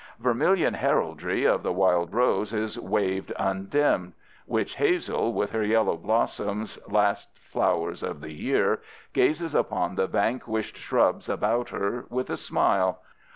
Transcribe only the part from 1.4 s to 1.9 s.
of the